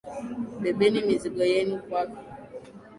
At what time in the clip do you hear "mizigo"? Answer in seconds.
1.07-1.43